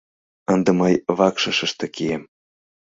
[0.53, 2.23] Ынде мый вакшышыште кием.